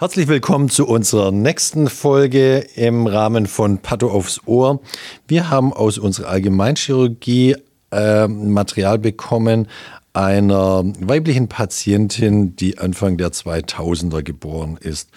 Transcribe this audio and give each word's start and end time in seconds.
Herzlich 0.00 0.28
willkommen 0.28 0.70
zu 0.70 0.86
unserer 0.86 1.30
nächsten 1.30 1.90
Folge 1.90 2.60
im 2.74 3.06
Rahmen 3.06 3.46
von 3.46 3.80
Patho 3.80 4.10
aufs 4.10 4.40
Ohr. 4.46 4.80
Wir 5.28 5.50
haben 5.50 5.74
aus 5.74 5.98
unserer 5.98 6.30
Allgemeinchirurgie 6.30 7.56
äh, 7.92 8.26
Material 8.26 8.98
bekommen 8.98 9.68
einer 10.14 10.84
weiblichen 11.00 11.48
Patientin, 11.48 12.56
die 12.56 12.78
Anfang 12.78 13.18
der 13.18 13.28
2000er 13.28 14.22
geboren 14.22 14.78
ist. 14.80 15.10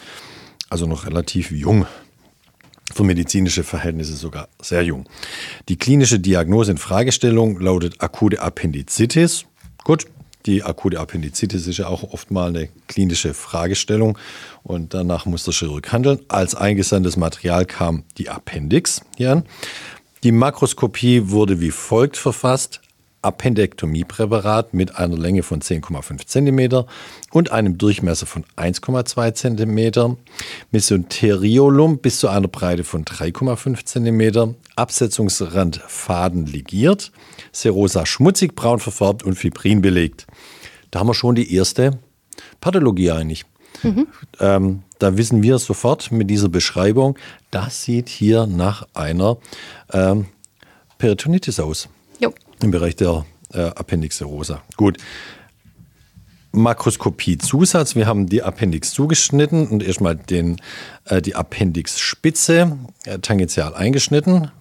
Also 0.70 0.86
noch 0.86 1.06
relativ 1.06 1.52
jung. 1.52 1.86
Für 2.94 3.06
medizinische 3.06 3.64
Verhältnisse 3.64 4.16
sogar 4.16 4.50
sehr 4.62 4.84
jung. 4.84 5.06
Die 5.70 5.78
klinische 5.78 6.20
Diagnose 6.20 6.72
in 6.72 6.78
Fragestellung 6.78 7.58
lautet 7.58 8.02
akute 8.02 8.42
Appendizitis. 8.42 9.46
Gut, 9.86 10.08
die 10.46 10.64
akute 10.64 11.00
Appendizitis 11.00 11.68
ist 11.68 11.78
ja 11.78 11.88
auch 11.88 12.04
oft 12.14 12.32
mal 12.32 12.50
eine 12.50 12.70
klinische 12.88 13.34
Fragestellung 13.34 14.18
und 14.64 14.94
danach 14.94 15.26
muss 15.26 15.44
der 15.44 15.54
Chirurg 15.54 15.92
handeln. 15.92 16.20
Als 16.28 16.56
eingesandtes 16.56 17.18
Material 17.18 17.66
kam 17.66 18.04
die 18.18 18.30
Appendix 18.30 19.02
hier 19.18 19.32
an. 19.32 19.44
Die 20.24 20.32
Makroskopie 20.32 21.30
wurde 21.30 21.60
wie 21.60 21.72
folgt 21.72 22.18
verfasst. 22.18 22.82
Appendektomiepräparat 23.24 24.74
mit 24.74 24.98
einer 24.98 25.18
Länge 25.18 25.44
von 25.44 25.62
10,5 25.62 26.28
cm 26.28 26.86
und 27.32 27.52
einem 27.52 27.78
Durchmesser 27.78 28.26
von 28.26 28.44
1,2 28.58 29.34
cm, 29.34 30.18
Mesenteriolum 30.72 32.00
bis 32.00 32.20
zu 32.20 32.28
einer 32.28 32.48
Breite 32.48 32.84
von 32.84 33.06
3,5 33.06 33.86
cm, 33.86 34.56
Absetzungsrand 34.76 35.82
faden 35.88 36.46
ligiert, 36.46 37.12
Serosa 37.52 38.06
schmutzig 38.06 38.56
braun 38.56 38.80
verfärbt 38.80 39.24
und 39.24 39.36
Fibrin 39.36 39.82
belegt. 39.82 40.28
Da 40.92 41.00
haben 41.00 41.08
wir 41.08 41.14
schon 41.14 41.36
die 41.36 41.56
erste 41.56 42.00
Pathologie 42.62 43.12
eigentlich. 43.12 43.46
Mhm. 43.82 44.08
Ähm, 44.40 44.84
da 45.00 45.18
wissen 45.18 45.42
wir 45.44 45.58
sofort 45.60 46.12
mit 46.12 46.30
dieser 46.30 46.50
Beschreibung, 46.50 47.18
das 47.52 47.84
sieht 47.84 48.10
hier 48.10 48.48
nach 48.48 48.88
einer 48.94 49.38
ähm, 49.92 50.28
Peritonitis 50.98 51.60
aus. 51.60 51.90
Jo 52.20 52.34
im 52.64 52.72
Bereich 52.72 52.96
der 52.96 53.26
äh, 53.54 53.62
Appendix 53.62 54.18
serosa. 54.18 54.62
Gut. 54.78 54.98
Makroskopie-Zusatz. 56.54 57.96
Wir 57.96 58.06
haben 58.06 58.28
die 58.28 58.44
Appendix 58.44 58.94
zugeschnitten 58.94 59.68
und 59.68 59.84
erstmal 59.84 60.16
den, 60.16 60.62
äh, 61.06 61.22
die 61.22 61.36
Appendixspitze 61.36 62.78
äh, 63.06 63.20
tangential 63.20 63.74
eingeschnitten. 63.74 64.52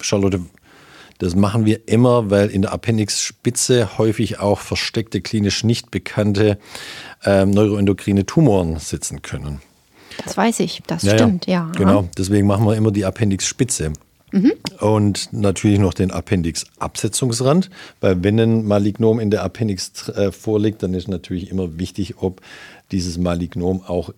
Charlotte, 0.00 0.40
das 1.18 1.34
machen 1.34 1.66
wir 1.66 1.88
immer, 1.88 2.30
weil 2.30 2.48
in 2.48 2.62
der 2.62 2.72
Appendixspitze 2.72 3.98
häufig 3.98 4.38
auch 4.38 4.58
versteckte, 4.58 5.20
klinisch 5.20 5.64
nicht 5.64 5.90
bekannte 5.90 6.58
äh, 7.24 7.44
neuroendokrine 7.46 8.26
Tumoren 8.26 8.78
sitzen 8.78 9.22
können. 9.22 9.60
Das 10.24 10.36
weiß 10.36 10.60
ich, 10.60 10.82
das 10.86 11.02
ja, 11.02 11.14
stimmt, 11.14 11.46
ja. 11.46 11.52
ja. 11.52 11.72
Genau, 11.72 12.08
deswegen 12.16 12.46
machen 12.46 12.66
wir 12.66 12.76
immer 12.76 12.90
die 12.90 13.04
Appendixspitze. 13.04 13.92
Mhm. 14.32 14.52
Und 14.80 15.32
natürlich 15.32 15.78
noch 15.78 15.94
den 15.94 16.10
Appendix-Absetzungsrand, 16.10 17.70
weil 18.00 18.22
wenn 18.22 18.38
ein 18.38 18.66
Malignom 18.66 19.20
in 19.20 19.30
der 19.30 19.42
Appendix 19.42 20.08
äh, 20.08 20.32
vorliegt, 20.32 20.82
dann 20.82 20.94
ist 20.94 21.08
natürlich 21.08 21.50
immer 21.50 21.78
wichtig, 21.78 22.14
ob 22.18 22.40
dieses 22.92 23.18
Malignom 23.18 23.82
auch 23.86 24.10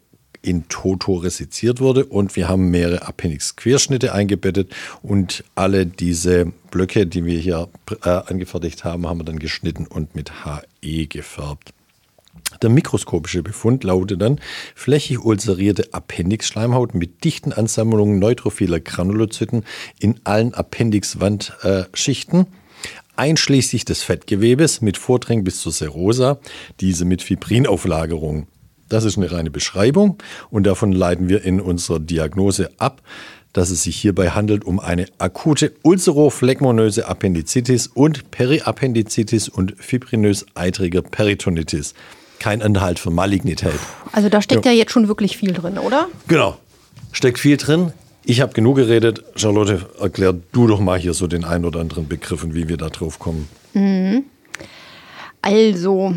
in 0.42 0.68
Toto 0.68 1.14
resiziert 1.14 1.80
wurde 1.80 2.04
und 2.04 2.34
wir 2.36 2.48
haben 2.48 2.70
mehrere 2.70 3.06
Appendix-Querschnitte 3.06 4.12
eingebettet 4.12 4.72
und 5.00 5.44
alle 5.54 5.86
diese 5.86 6.52
Blöcke, 6.70 7.06
die 7.06 7.24
wir 7.24 7.38
hier 7.38 7.68
äh, 8.04 8.08
angefertigt 8.08 8.84
haben, 8.84 9.06
haben 9.06 9.20
wir 9.20 9.24
dann 9.24 9.38
geschnitten 9.38 9.86
und 9.86 10.16
mit 10.16 10.32
HE 10.44 11.06
gefärbt. 11.06 11.72
Der 12.62 12.70
mikroskopische 12.70 13.42
Befund 13.42 13.82
lautet 13.82 14.22
dann 14.22 14.40
flächig 14.76 15.24
ulcerierte 15.24 15.92
Appendixschleimhaut 15.92 16.94
mit 16.94 17.24
dichten 17.24 17.52
Ansammlungen 17.52 18.20
neutrophiler 18.20 18.78
Granulozyten 18.78 19.64
in 19.98 20.20
allen 20.22 20.54
Appendixwandschichten, 20.54 22.46
einschließlich 23.16 23.84
des 23.84 24.04
Fettgewebes 24.04 24.80
mit 24.80 24.96
Vordringen 24.96 25.42
bis 25.42 25.60
zur 25.60 25.72
Serosa, 25.72 26.38
diese 26.80 27.04
mit 27.04 27.22
Fibrinauflagerung. 27.22 28.46
Das 28.88 29.04
ist 29.04 29.16
eine 29.16 29.32
reine 29.32 29.50
Beschreibung 29.50 30.18
und 30.50 30.64
davon 30.64 30.92
leiten 30.92 31.28
wir 31.28 31.42
in 31.42 31.60
unserer 31.60 31.98
Diagnose 31.98 32.70
ab, 32.78 33.02
dass 33.52 33.70
es 33.70 33.82
sich 33.82 33.96
hierbei 33.96 34.30
handelt 34.30 34.64
um 34.64 34.78
eine 34.80 35.06
akute 35.18 35.72
ulcerophlegmonöse 35.82 37.08
Appendizitis 37.08 37.88
und 37.88 38.30
Periappendizitis 38.30 39.48
und 39.48 39.74
fibrinös-eitrige 39.78 41.02
Peritonitis 41.02 41.94
kein 42.42 42.60
Anhalt 42.60 42.98
für 42.98 43.10
Malignität. 43.10 43.78
Also 44.10 44.28
da 44.28 44.42
steckt 44.42 44.66
ja. 44.66 44.72
ja 44.72 44.78
jetzt 44.78 44.90
schon 44.90 45.06
wirklich 45.06 45.36
viel 45.36 45.52
drin, 45.52 45.78
oder? 45.78 46.08
Genau, 46.26 46.56
steckt 47.12 47.38
viel 47.38 47.56
drin. 47.56 47.92
Ich 48.24 48.40
habe 48.40 48.52
genug 48.52 48.76
geredet. 48.76 49.24
Charlotte, 49.36 49.86
erklär 50.00 50.34
du 50.52 50.66
doch 50.66 50.80
mal 50.80 50.98
hier 50.98 51.14
so 51.14 51.28
den 51.28 51.44
ein 51.44 51.64
oder 51.64 51.80
anderen 51.80 52.08
Begriff 52.08 52.42
und 52.42 52.54
wie 52.54 52.68
wir 52.68 52.76
da 52.76 52.88
drauf 52.88 53.20
kommen. 53.20 53.48
Mhm. 53.74 54.24
Also, 55.40 56.14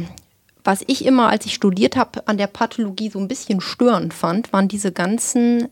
was 0.64 0.84
ich 0.88 1.06
immer, 1.06 1.30
als 1.30 1.46
ich 1.46 1.54
studiert 1.54 1.96
habe, 1.96 2.28
an 2.28 2.38
der 2.38 2.48
Pathologie 2.48 3.10
so 3.10 3.20
ein 3.20 3.28
bisschen 3.28 3.62
störend 3.62 4.14
fand, 4.14 4.52
waren 4.52 4.68
diese 4.68 4.92
ganzen 4.92 5.68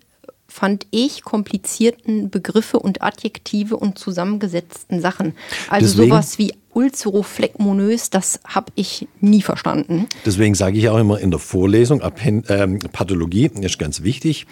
fand 0.47 0.85
ich, 0.91 1.24
komplizierten 1.24 2.30
Begriffe 2.30 2.78
und 2.78 3.02
Adjektive 3.02 3.75
und 3.75 3.97
zusammengesetzten 3.97 5.02
Sachen. 5.02 5.34
Also 5.68 5.88
Deswegen, 5.88 6.12
sowas 6.12 6.38
wie 6.38 6.53
ulcerophlegmonös, 6.73 8.09
das 8.09 8.39
habe 8.45 8.72
ich 8.75 9.07
nie 9.19 9.41
verstanden. 9.41 10.07
Deswegen 10.25 10.56
sage 10.56 10.78
ich 10.78 10.89
auch 10.89 11.00
immer 11.00 11.19
in 11.19 11.31
der 11.31 11.39
Vorlesung, 11.39 12.01
äh, 12.01 12.67
Pathologie 12.91 13.50
ist 13.61 13.79
ganz 13.79 14.03
wichtig, 14.03 14.45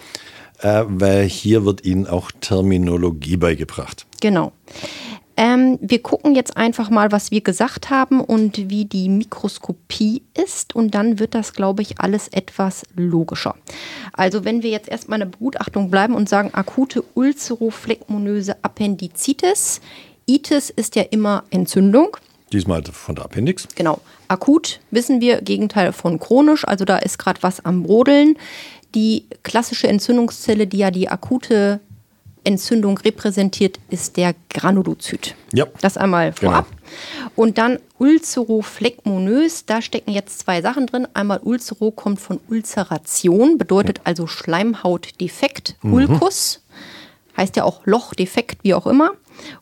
äh, 0.60 0.84
weil 0.86 1.28
hier 1.28 1.64
wird 1.64 1.84
Ihnen 1.84 2.06
auch 2.06 2.30
Terminologie 2.40 3.36
beigebracht. 3.36 4.06
Genau. 4.20 4.52
Ähm, 5.36 5.78
wir 5.80 6.02
gucken 6.02 6.34
jetzt 6.34 6.56
einfach 6.56 6.90
mal, 6.90 7.10
was 7.10 7.30
wir 7.30 7.40
gesagt 7.40 7.90
haben 7.90 8.20
und 8.20 8.68
wie 8.70 8.84
die 8.84 9.08
Mikroskopie 9.08 10.22
ist. 10.34 10.76
Und 10.76 10.94
dann 10.94 11.18
wird 11.18 11.34
das, 11.34 11.54
glaube 11.54 11.82
ich, 11.82 12.00
alles 12.00 12.28
etwas 12.28 12.84
logischer. 12.94 13.54
Also 14.12 14.44
wenn 14.44 14.62
wir 14.62 14.70
jetzt 14.70 14.88
erstmal 14.88 15.20
in 15.20 15.30
der 15.30 15.38
Begutachtung 15.38 15.90
bleiben 15.90 16.14
und 16.14 16.28
sagen 16.28 16.50
akute 16.52 17.02
ulcerophlegmonöse 17.14 18.62
Appendizitis. 18.62 19.80
Itis 20.26 20.70
ist 20.70 20.96
ja 20.96 21.02
immer 21.02 21.44
Entzündung. 21.50 22.16
Diesmal 22.52 22.82
von 22.84 23.14
der 23.14 23.24
Appendix. 23.24 23.66
Genau. 23.74 24.00
Akut 24.28 24.80
wissen 24.90 25.20
wir, 25.20 25.40
Gegenteil 25.40 25.92
von 25.92 26.18
chronisch, 26.18 26.66
also 26.66 26.84
da 26.84 26.98
ist 26.98 27.18
gerade 27.18 27.42
was 27.42 27.64
am 27.64 27.82
Brodeln. 27.82 28.36
Die 28.94 29.26
klassische 29.42 29.88
Entzündungszelle, 29.88 30.66
die 30.66 30.78
ja 30.78 30.90
die 30.90 31.08
akute 31.08 31.80
Entzündung 32.44 32.98
repräsentiert, 32.98 33.78
ist 33.90 34.16
der 34.16 34.34
Granulozyt. 34.50 35.34
Ja. 35.52 35.66
Das 35.80 35.96
einmal 35.96 36.32
genau. 36.32 36.52
vorab. 36.52 36.66
Genau. 36.70 37.30
Und 37.36 37.58
dann 37.58 37.78
Ulcerophlegmonös, 37.98 39.64
da 39.64 39.80
stecken 39.80 40.12
jetzt 40.12 40.40
zwei 40.40 40.60
Sachen 40.60 40.86
drin. 40.86 41.06
Einmal 41.14 41.40
Ulcero 41.42 41.90
kommt 41.90 42.20
von 42.20 42.40
Ulceration, 42.48 43.58
bedeutet 43.58 44.00
also 44.04 44.26
Schleimhautdefekt, 44.26 45.76
mhm. 45.82 45.94
Ulcus, 45.94 46.62
heißt 47.36 47.56
ja 47.56 47.64
auch 47.64 47.86
Lochdefekt, 47.86 48.58
wie 48.62 48.74
auch 48.74 48.86
immer. 48.86 49.12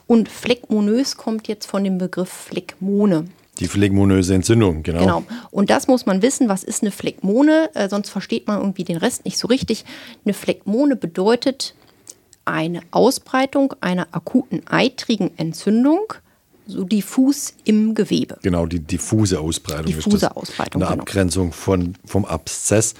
Und 0.07 0.29
Phlegmonös 0.29 1.17
kommt 1.17 1.49
jetzt 1.49 1.67
von 1.67 1.85
dem 1.85 1.99
Begriff 1.99 2.31
Phlegmone. 2.31 3.31
Die 3.61 3.69
phlegmonöse 3.69 4.35
Entzündung, 4.35 4.83
genau. 4.83 5.01
Genau. 5.01 5.23
Und 5.51 5.69
das 5.69 5.87
muss 5.87 6.07
man 6.07 6.23
wissen, 6.23 6.49
was 6.49 6.65
ist 6.65 6.83
eine 6.83 6.91
Phlegmone, 6.91 7.69
äh, 7.75 7.91
sonst 7.91 8.09
versteht 8.09 8.47
man 8.47 8.59
irgendwie 8.59 8.85
den 8.85 8.97
Rest 8.97 9.27
nicht 9.27 9.37
so 9.37 9.49
richtig. 9.49 9.85
Eine 10.25 10.33
Phlegmone 10.33 10.97
bedeutet 10.97 11.75
eine 12.47 12.81
Ausbreitung 12.91 13.75
einer 13.83 14.09
akuten 14.13 14.63
eitrigen 14.67 15.37
Entzündung, 15.37 16.15
so 16.67 16.85
diffus 16.85 17.55
im 17.65 17.95
Gewebe. 17.95 18.39
Genau, 18.43 18.65
die 18.65 18.81
diffuse 18.81 19.39
Ausbreitung. 19.39 19.87
Diffuse 19.87 20.35
Ausbreitung. 20.35 20.83
Eine 20.83 20.91
genau. 20.93 21.03
Abgrenzung 21.03 21.53
von, 21.53 21.97
vom 22.07 22.25
Abszess, 22.25 22.95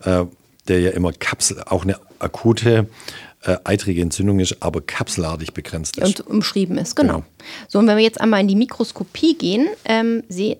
äh, 0.00 0.26
der 0.68 0.80
ja 0.80 0.90
immer 0.90 1.12
Kapsel, 1.12 1.62
auch 1.64 1.84
eine 1.84 1.98
akute 2.18 2.86
äh, 3.42 3.56
eitrige 3.64 4.02
Entzündung 4.02 4.40
ist, 4.40 4.56
aber 4.60 4.80
kapselartig 4.80 5.52
begrenzt 5.52 5.96
ist. 5.98 6.20
Und 6.20 6.26
umschrieben 6.28 6.78
ist, 6.78 6.96
genau. 6.96 7.14
genau. 7.14 7.24
So, 7.68 7.78
und 7.78 7.86
wenn 7.86 7.96
wir 7.96 8.04
jetzt 8.04 8.20
einmal 8.20 8.40
in 8.40 8.48
die 8.48 8.56
Mikroskopie 8.56 9.36
gehen, 9.36 9.68
ähm, 9.84 10.22
se 10.28 10.56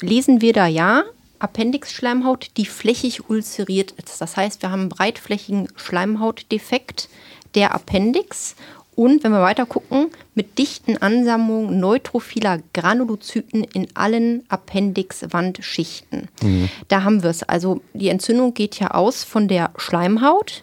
lesen 0.00 0.40
wir 0.40 0.52
da 0.52 0.66
ja 0.68 1.02
Appendixschleimhaut, 1.40 2.50
die 2.56 2.64
flächig 2.64 3.28
ulceriert 3.28 3.90
ist. 3.92 4.20
Das 4.20 4.36
heißt, 4.36 4.62
wir 4.62 4.70
haben 4.70 4.82
einen 4.82 4.88
breitflächigen 4.88 5.68
Schleimhautdefekt 5.76 7.08
der 7.54 7.74
Appendix 7.74 8.54
und 8.94 9.24
wenn 9.24 9.32
wir 9.32 9.42
weiter 9.42 9.66
gucken, 9.66 10.10
mit 10.34 10.58
dichten 10.58 10.96
Ansammlungen 10.96 11.80
neutrophiler 11.80 12.60
Granulozyten 12.72 13.64
in 13.64 13.88
allen 13.94 14.44
Appendixwandschichten. 14.48 16.28
Mhm. 16.42 16.68
Da 16.88 17.02
haben 17.02 17.22
wir 17.22 17.30
es. 17.30 17.42
Also 17.42 17.80
die 17.92 18.08
Entzündung 18.08 18.54
geht 18.54 18.78
ja 18.78 18.92
aus 18.92 19.24
von 19.24 19.48
der 19.48 19.70
Schleimhaut 19.76 20.62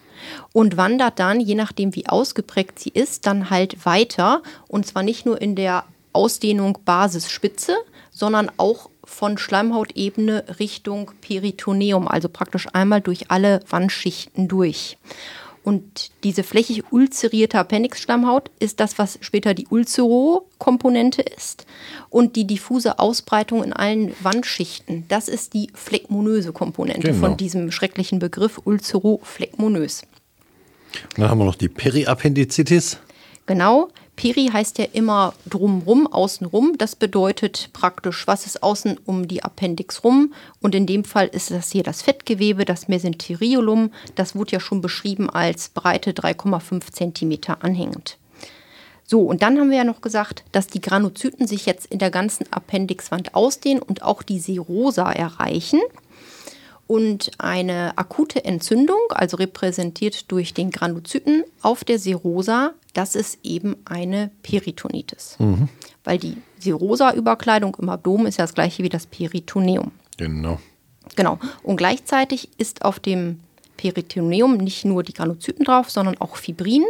und 0.53 0.77
wandert 0.77 1.19
dann, 1.19 1.39
je 1.39 1.56
nachdem 1.56 1.95
wie 1.95 2.07
ausgeprägt 2.07 2.79
sie 2.79 2.89
ist, 2.89 3.25
dann 3.25 3.50
halt 3.50 3.85
weiter. 3.85 4.41
Und 4.68 4.85
zwar 4.85 5.03
nicht 5.03 5.25
nur 5.25 5.41
in 5.41 5.56
der 5.56 5.85
Ausdehnung 6.13 6.79
Basisspitze, 6.85 7.75
sondern 8.12 8.51
auch 8.57 8.89
von 9.03 9.38
Schleimhautebene 9.38 10.45
Richtung 10.59 11.12
Peritoneum, 11.21 12.07
also 12.07 12.29
praktisch 12.29 12.68
einmal 12.73 13.01
durch 13.01 13.31
alle 13.31 13.62
Wandschichten 13.69 14.47
durch. 14.47 14.97
Und 15.63 16.12
diese 16.23 16.41
flächig 16.44 16.91
ulzerierte 16.91 17.59
Appendixschleimhaut 17.59 18.50
ist 18.59 18.79
das, 18.79 18.97
was 18.97 19.19
später 19.21 19.53
die 19.53 19.68
Ulcero-Komponente 19.68 21.21
ist. 21.21 21.68
Und 22.09 22.35
die 22.35 22.47
diffuse 22.47 22.97
Ausbreitung 22.97 23.63
in 23.63 23.71
allen 23.71 24.15
Wandschichten, 24.21 25.06
das 25.07 25.27
ist 25.27 25.53
die 25.53 25.69
phlegmonöse 25.75 26.51
Komponente 26.51 27.12
genau. 27.12 27.27
von 27.27 27.38
diesem 27.38 27.71
schrecklichen 27.71 28.18
Begriff 28.18 28.59
Ulcero-phlegmonös. 28.65 30.01
Dann 31.15 31.29
haben 31.29 31.39
wir 31.39 31.45
noch 31.45 31.55
die 31.55 31.69
Periappendizitis. 31.69 32.97
Genau, 33.45 33.89
Peri 34.15 34.49
heißt 34.53 34.77
ja 34.77 34.85
immer 34.93 35.33
drumrum, 35.49 36.05
außenrum. 36.05 36.77
Das 36.77 36.95
bedeutet 36.95 37.69
praktisch, 37.73 38.27
was 38.27 38.45
ist 38.45 38.61
außen 38.61 38.99
um 39.05 39.27
die 39.27 39.43
Appendix 39.43 40.03
rum. 40.03 40.33
Und 40.61 40.75
in 40.75 40.85
dem 40.85 41.03
Fall 41.03 41.27
ist 41.27 41.49
das 41.49 41.71
hier 41.71 41.83
das 41.83 42.03
Fettgewebe, 42.03 42.65
das 42.65 42.88
Mesenteriolum. 42.88 43.91
Das 44.15 44.35
wurde 44.35 44.51
ja 44.51 44.59
schon 44.59 44.81
beschrieben 44.81 45.29
als 45.29 45.69
Breite 45.69 46.11
3,5 46.11 46.91
cm 46.91 47.55
anhängend. 47.61 48.17
So, 49.05 49.21
und 49.21 49.41
dann 49.41 49.59
haben 49.59 49.71
wir 49.71 49.77
ja 49.77 49.83
noch 49.83 50.01
gesagt, 50.01 50.44
dass 50.51 50.67
die 50.67 50.81
Granuzyten 50.81 51.47
sich 51.47 51.65
jetzt 51.65 51.87
in 51.87 51.99
der 51.99 52.11
ganzen 52.11 52.45
Appendixwand 52.51 53.33
ausdehnen 53.33 53.81
und 53.81 54.03
auch 54.03 54.23
die 54.23 54.39
Serosa 54.39 55.11
erreichen 55.11 55.81
und 56.91 57.31
eine 57.38 57.97
akute 57.97 58.43
Entzündung, 58.43 58.99
also 59.11 59.38
repräsentiert 59.38 60.29
durch 60.29 60.53
den 60.53 60.71
Granuzyten 60.71 61.45
auf 61.61 61.85
der 61.85 61.97
Serosa, 61.97 62.73
das 62.93 63.15
ist 63.15 63.39
eben 63.43 63.77
eine 63.85 64.29
Peritonitis. 64.43 65.38
Mhm. 65.39 65.69
Weil 66.03 66.17
die 66.17 66.35
Serosa-Überkleidung 66.59 67.77
im 67.79 67.88
Abdomen 67.88 68.25
ist 68.25 68.39
ja 68.39 68.43
das 68.43 68.53
gleiche 68.53 68.83
wie 68.83 68.89
das 68.89 69.05
Peritoneum. 69.05 69.93
Genau. 70.17 70.59
Genau. 71.15 71.39
Und 71.63 71.77
gleichzeitig 71.77 72.49
ist 72.57 72.83
auf 72.83 72.99
dem 72.99 73.39
Peritoneum 73.77 74.57
nicht 74.57 74.83
nur 74.83 75.01
die 75.03 75.13
Granuzyten 75.13 75.63
drauf, 75.63 75.89
sondern 75.89 76.17
auch 76.19 76.35
Fibrin. 76.35 76.83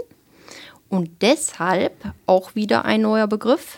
Und 0.89 1.11
deshalb 1.21 1.93
auch 2.25 2.55
wieder 2.55 2.85
ein 2.85 3.01
neuer 3.01 3.27
Begriff. 3.27 3.77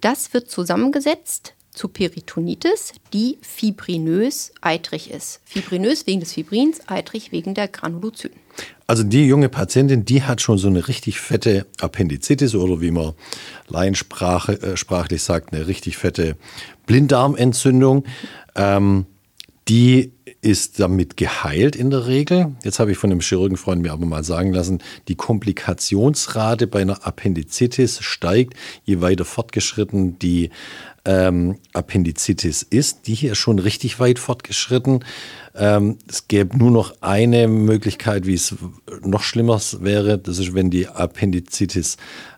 Das 0.00 0.32
wird 0.32 0.50
zusammengesetzt 0.50 1.52
zu 1.76 1.88
Peritonitis, 1.88 2.92
die 3.12 3.38
fibrinös 3.42 4.52
eitrig 4.62 5.10
ist. 5.10 5.40
Fibrinös 5.44 6.06
wegen 6.06 6.20
des 6.20 6.32
Fibrins, 6.32 6.80
eitrig 6.88 7.30
wegen 7.30 7.54
der 7.54 7.68
Granulozyten. 7.68 8.40
Also 8.86 9.02
die 9.02 9.26
junge 9.26 9.48
Patientin, 9.48 10.04
die 10.04 10.22
hat 10.22 10.40
schon 10.40 10.58
so 10.58 10.68
eine 10.68 10.88
richtig 10.88 11.20
fette 11.20 11.66
Appendizitis 11.78 12.54
oder 12.54 12.80
wie 12.80 12.90
man 12.90 13.12
laiensprachlich 13.68 14.62
äh, 14.62 15.18
sagt, 15.18 15.52
eine 15.52 15.66
richtig 15.66 15.96
fette 15.98 16.36
Blinddarmentzündung. 16.86 18.04
Ähm, 18.54 19.06
die 19.68 20.12
ist 20.42 20.78
damit 20.78 21.16
geheilt 21.16 21.74
in 21.74 21.90
der 21.90 22.06
Regel. 22.06 22.54
Jetzt 22.62 22.78
habe 22.78 22.92
ich 22.92 22.98
von 22.98 23.10
einem 23.10 23.20
Chirurgenfreund 23.20 23.82
mir 23.82 23.92
aber 23.92 24.06
mal 24.06 24.22
sagen 24.22 24.52
lassen, 24.52 24.80
die 25.08 25.16
Komplikationsrate 25.16 26.66
bei 26.66 26.82
einer 26.82 27.04
Appendizitis 27.04 28.00
steigt, 28.00 28.54
je 28.84 29.00
weiter 29.00 29.24
fortgeschritten 29.24 30.18
die 30.20 30.50
ähm, 31.04 31.58
Appendizitis 31.72 32.62
ist. 32.62 33.06
Die 33.06 33.14
hier 33.14 33.32
ist 33.32 33.38
schon 33.38 33.58
richtig 33.58 33.98
weit 33.98 34.18
fortgeschritten. 34.18 35.04
Ähm, 35.54 35.98
es 36.08 36.28
gäbe 36.28 36.56
nur 36.56 36.70
noch 36.70 36.94
eine 37.00 37.48
Möglichkeit, 37.48 38.26
wie 38.26 38.34
es 38.34 38.54
noch 39.02 39.22
schlimmer 39.22 39.60
wäre. 39.80 40.18
Das 40.18 40.38
ist, 40.38 40.54
wenn 40.54 40.70
die 40.70 40.88
Appendizitis, 40.88 41.96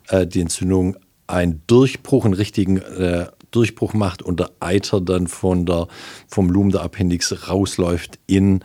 äh, 0.09 0.27
die 0.27 0.41
Entzündung, 0.41 0.97
einen 1.27 1.63
Durchbruch, 1.67 2.25
einen 2.25 2.35
richtigen 2.35 2.79
äh, 2.79 3.27
Durchbruch 3.51 3.95
macht 3.95 4.23
und 4.23 4.41
der 4.41 4.51
Eiter 4.61 5.01
dann 5.01 5.27
von 5.27 5.67
der, 5.67 5.89
vom 6.27 6.51
Lumen 6.51 6.71
der 6.71 6.83
Appendix 6.83 7.49
rausläuft 7.49 8.19
in 8.27 8.61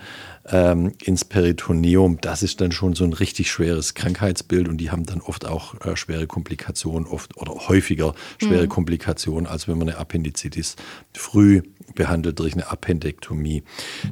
ähm, 0.46 0.94
ins 1.02 1.24
Peritoneum, 1.24 2.20
das 2.20 2.44
ist 2.44 2.60
dann 2.60 2.72
schon 2.72 2.96
so 2.96 3.06
ein 3.06 3.14
richtig 3.14 3.50
schweres 3.50 3.94
Krankheitsbild 3.94 4.68
und 4.68 4.78
die 4.78 4.92
haben 4.92 5.06
dann 5.06 5.22
oft 5.22 5.46
auch 5.46 5.80
äh, 5.86 5.96
schwere 5.96 6.28
Komplikationen, 6.28 7.08
oft 7.08 7.38
oder 7.38 7.54
häufiger 7.70 8.14
schwere 8.40 8.64
mhm. 8.64 8.70
Komplikationen, 8.70 9.48
als 9.48 9.68
wenn 9.68 9.78
man 9.78 9.90
eine 9.90 9.98
Appendizitis 9.98 10.76
früh 11.14 11.62
behandelt 11.96 12.40
durch 12.40 12.54
eine 12.54 12.70
Appendektomie. 12.70 13.64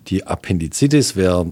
Die 0.07 0.25
Appendizitis, 0.25 1.15
wer 1.15 1.51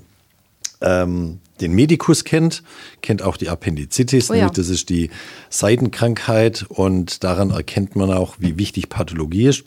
ähm, 0.82 1.40
den 1.62 1.74
Medikus 1.74 2.24
kennt, 2.24 2.64
kennt 3.02 3.22
auch 3.22 3.38
die 3.38 3.50
Appendizitis. 3.50 4.32
Oh 4.32 4.34
ja. 4.34 4.50
Das 4.50 4.70
ist 4.70 4.90
die 4.90 5.10
Seitenkrankheit 5.50 6.66
und 6.70 7.24
daran 7.24 7.52
erkennt 7.52 7.96
man 7.96 8.12
auch, 8.12 8.36
wie 8.40 8.58
wichtig 8.58 8.90
Pathologie 8.90 9.48
ist. 9.48 9.64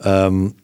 Ähm, 0.00 0.54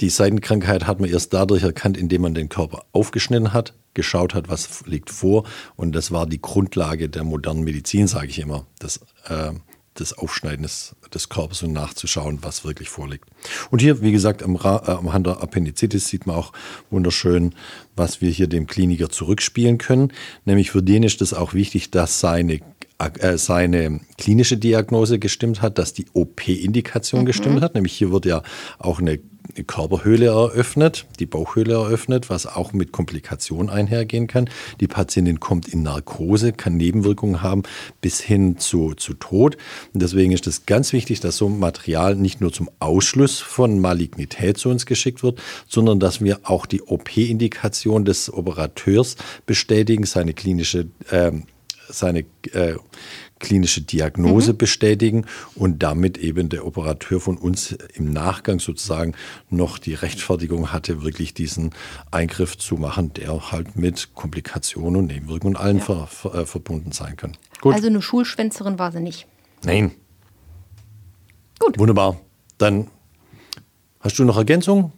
die 0.00 0.10
Seidenkrankheit 0.10 0.86
hat 0.86 1.00
man 1.00 1.10
erst 1.10 1.32
dadurch 1.32 1.62
erkannt, 1.62 1.96
indem 1.96 2.22
man 2.22 2.34
den 2.34 2.48
Körper 2.48 2.84
aufgeschnitten 2.92 3.52
hat, 3.52 3.74
geschaut 3.94 4.34
hat, 4.34 4.48
was 4.48 4.84
liegt 4.86 5.10
vor. 5.10 5.44
Und 5.76 5.94
das 5.94 6.10
war 6.10 6.26
die 6.26 6.40
Grundlage 6.40 7.08
der 7.08 7.24
modernen 7.24 7.62
Medizin, 7.62 8.08
sage 8.08 8.28
ich 8.28 8.38
immer, 8.38 8.66
das, 8.78 9.00
äh, 9.28 9.52
des 9.98 10.16
Aufschneiden 10.16 10.62
des, 10.62 10.94
des, 11.12 11.28
Körpers 11.28 11.62
und 11.62 11.72
nachzuschauen, 11.72 12.38
was 12.42 12.64
wirklich 12.64 12.88
vorliegt. 12.88 13.28
Und 13.70 13.80
hier, 13.80 14.00
wie 14.00 14.12
gesagt, 14.12 14.42
am, 14.42 14.56
Ra 14.56 14.82
äh, 14.86 14.90
am 14.92 15.12
Hand 15.12 15.26
der 15.26 15.42
Appendizitis 15.42 16.08
sieht 16.08 16.26
man 16.26 16.36
auch 16.36 16.52
wunderschön, 16.90 17.54
was 17.94 18.20
wir 18.20 18.30
hier 18.30 18.46
dem 18.46 18.66
Kliniker 18.66 19.10
zurückspielen 19.10 19.78
können. 19.78 20.12
Nämlich 20.44 20.70
für 20.70 20.82
den 20.82 21.02
ist 21.02 21.20
es 21.20 21.34
auch 21.34 21.54
wichtig, 21.54 21.90
dass 21.90 22.20
seine 22.20 22.60
äh, 22.98 23.36
seine 23.36 24.00
klinische 24.16 24.56
Diagnose 24.56 25.18
gestimmt 25.18 25.60
hat, 25.60 25.78
dass 25.78 25.92
die 25.92 26.06
OP-Indikation 26.12 27.22
mhm. 27.22 27.26
gestimmt 27.26 27.60
hat. 27.62 27.74
Nämlich 27.74 27.92
hier 27.92 28.12
wird 28.12 28.26
ja 28.26 28.42
auch 28.78 29.00
eine 29.00 29.18
Körperhöhle 29.66 30.26
eröffnet, 30.26 31.06
die 31.18 31.26
Bauchhöhle 31.26 31.74
eröffnet, 31.74 32.30
was 32.30 32.46
auch 32.46 32.72
mit 32.72 32.92
Komplikationen 32.92 33.70
einhergehen 33.70 34.26
kann. 34.26 34.48
Die 34.80 34.88
Patientin 34.88 35.40
kommt 35.40 35.68
in 35.68 35.82
Narkose, 35.82 36.52
kann 36.52 36.76
Nebenwirkungen 36.76 37.42
haben 37.42 37.62
bis 38.00 38.20
hin 38.20 38.58
zu, 38.58 38.94
zu 38.94 39.14
Tod. 39.14 39.56
Und 39.92 40.02
deswegen 40.02 40.32
ist 40.32 40.46
es 40.46 40.66
ganz 40.66 40.92
wichtig, 40.92 41.20
dass 41.20 41.36
so 41.36 41.46
ein 41.46 41.58
Material 41.58 42.16
nicht 42.16 42.40
nur 42.40 42.52
zum 42.52 42.70
Ausschluss 42.78 43.40
von 43.40 43.78
Malignität 43.78 44.58
zu 44.58 44.70
uns 44.70 44.86
geschickt 44.86 45.22
wird, 45.22 45.40
sondern 45.68 46.00
dass 46.00 46.20
wir 46.20 46.40
auch 46.44 46.66
die 46.66 46.82
OP-Indikation 46.82 48.04
des 48.04 48.32
Operateurs 48.32 49.16
bestätigen, 49.46 50.04
seine 50.04 50.34
klinische 50.34 50.88
äh, 51.10 51.32
seine 51.92 52.24
äh, 52.52 52.76
klinische 53.42 53.82
Diagnose 53.82 54.52
mhm. 54.52 54.58
bestätigen 54.58 55.26
und 55.54 55.82
damit 55.82 56.16
eben 56.16 56.48
der 56.48 56.64
Operateur 56.64 57.20
von 57.20 57.36
uns 57.36 57.76
im 57.94 58.12
Nachgang 58.12 58.60
sozusagen 58.60 59.14
noch 59.50 59.78
die 59.78 59.94
Rechtfertigung 59.94 60.72
hatte, 60.72 61.02
wirklich 61.02 61.34
diesen 61.34 61.74
Eingriff 62.10 62.56
zu 62.56 62.76
machen, 62.76 63.12
der 63.14 63.52
halt 63.52 63.76
mit 63.76 64.14
Komplikationen 64.14 64.96
und 64.96 65.06
Nebenwirkungen 65.06 65.56
und 65.56 65.60
allen 65.60 65.78
ja. 65.78 65.84
ver, 65.84 66.06
ver, 66.06 66.34
äh, 66.34 66.46
verbunden 66.46 66.92
sein 66.92 67.16
kann. 67.16 67.36
Gut. 67.60 67.74
Also 67.74 67.88
eine 67.88 68.00
Schulschwänzerin 68.00 68.78
war 68.78 68.92
sie 68.92 69.00
nicht. 69.00 69.26
Nein. 69.64 69.90
Gut. 71.58 71.78
Wunderbar. 71.78 72.18
Dann 72.58 72.88
hast 74.00 74.18
du 74.18 74.24
noch 74.24 74.36
Ergänzungen? 74.36 74.92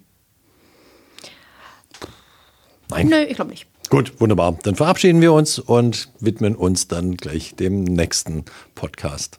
Nein. 2.90 3.08
Nö, 3.08 3.22
ich 3.22 3.34
glaube 3.34 3.50
nicht. 3.50 3.66
Gut, 3.94 4.20
wunderbar. 4.20 4.58
Dann 4.64 4.74
verabschieden 4.74 5.20
wir 5.20 5.32
uns 5.32 5.60
und 5.60 6.08
widmen 6.18 6.56
uns 6.56 6.88
dann 6.88 7.16
gleich 7.16 7.54
dem 7.54 7.84
nächsten 7.84 8.44
Podcast. 8.74 9.38